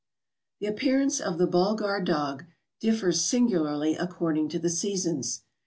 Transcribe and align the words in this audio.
The 0.59 0.65
appearance 0.65 1.19
of 1.21 1.37
the 1.37 1.45
Bulghar 1.45 2.03
Dagli 2.03 2.47
differs 2.79 3.21
sin¬ 3.21 3.47
gularly 3.47 3.95
according 4.01 4.49
to 4.49 4.57
the 4.57 4.71
seasons. 4.71 5.43